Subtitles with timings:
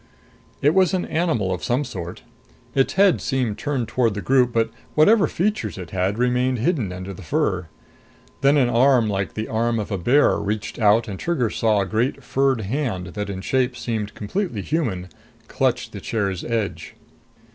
[0.63, 2.23] It was an animal of some sort.
[2.73, 7.13] Its head seemed turned toward the group, but whatever features it had remained hidden under
[7.13, 7.67] the fur.
[8.41, 11.85] Then an arm like the arm of a bear reached out and Trigger saw a
[11.85, 15.07] great furred hand that in shape seemed completely human
[15.47, 16.95] clutch the chair's edge.